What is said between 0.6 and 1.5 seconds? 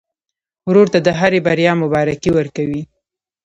ورور ته د هرې